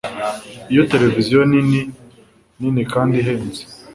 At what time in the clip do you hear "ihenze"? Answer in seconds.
3.21-3.61